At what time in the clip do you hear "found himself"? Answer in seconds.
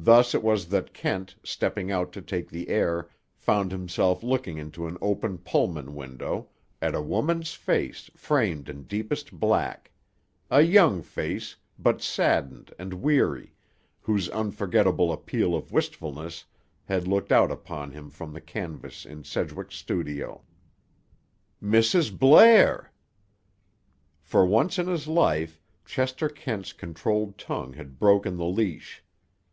3.34-4.22